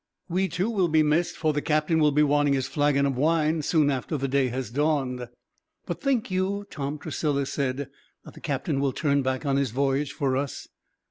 [0.27, 3.61] We, too, will be missed, for the captain will be wanting his flagon of wine,
[3.61, 5.27] soon after the day has dawned."
[5.85, 7.87] "But think you," Tom Tressilis said,
[8.25, 10.67] "that the captain will turn back on his voyage, for us?"